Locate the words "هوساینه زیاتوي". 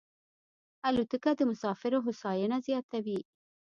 2.05-3.19